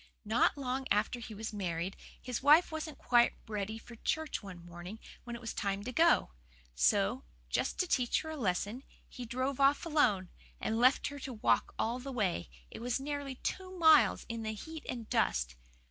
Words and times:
"Not 0.25 0.57
long 0.57 0.87
after 0.89 1.19
he 1.19 1.35
was 1.35 1.53
married 1.53 1.95
his 2.19 2.41
wife 2.41 2.71
wasn't 2.71 2.97
quite 2.97 3.33
ready 3.47 3.77
for 3.77 3.95
church 3.97 4.41
one 4.41 4.65
morning 4.65 4.97
when 5.25 5.35
it 5.35 5.39
was 5.39 5.53
time 5.53 5.83
to 5.83 5.91
go. 5.91 6.31
So, 6.73 7.23
just 7.51 7.77
to 7.77 7.87
teach 7.87 8.21
her 8.21 8.31
a 8.31 8.35
lesson, 8.35 8.81
he 9.07 9.25
drove 9.25 9.59
off 9.59 9.85
alone, 9.85 10.29
and 10.59 10.79
left 10.79 11.05
her 11.09 11.19
to 11.19 11.33
walk 11.33 11.75
all 11.77 11.99
the 11.99 12.11
way 12.11 12.49
it 12.71 12.79
was 12.79 12.99
nearly 12.99 13.35
two 13.35 13.77
miles 13.77 14.25
in 14.27 14.41
the 14.41 14.53
heat 14.55 14.87
and 14.89 15.07
dust. 15.07 15.55